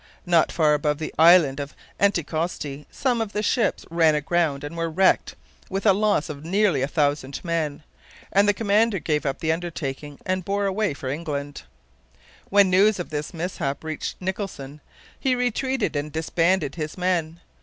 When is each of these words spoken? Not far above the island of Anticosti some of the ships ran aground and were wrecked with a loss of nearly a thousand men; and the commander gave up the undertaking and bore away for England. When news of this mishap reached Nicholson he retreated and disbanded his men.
Not 0.25 0.51
far 0.51 0.73
above 0.73 0.97
the 0.97 1.13
island 1.19 1.59
of 1.59 1.75
Anticosti 1.99 2.87
some 2.89 3.21
of 3.21 3.33
the 3.33 3.43
ships 3.43 3.85
ran 3.91 4.15
aground 4.15 4.63
and 4.63 4.75
were 4.75 4.89
wrecked 4.89 5.35
with 5.69 5.85
a 5.85 5.93
loss 5.93 6.27
of 6.27 6.43
nearly 6.43 6.81
a 6.81 6.87
thousand 6.87 7.39
men; 7.45 7.83
and 8.31 8.47
the 8.49 8.53
commander 8.55 8.97
gave 8.97 9.27
up 9.27 9.37
the 9.41 9.51
undertaking 9.51 10.17
and 10.25 10.43
bore 10.43 10.65
away 10.65 10.95
for 10.95 11.07
England. 11.07 11.61
When 12.49 12.67
news 12.71 12.99
of 12.99 13.11
this 13.11 13.31
mishap 13.31 13.83
reached 13.83 14.15
Nicholson 14.19 14.81
he 15.19 15.35
retreated 15.35 15.95
and 15.95 16.11
disbanded 16.11 16.73
his 16.73 16.97
men. 16.97 17.39